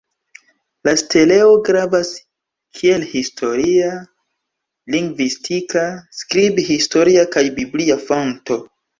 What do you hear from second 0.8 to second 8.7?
La steleo gravas kiel historia, lingvistika, skrib-historia kaj biblia fonto.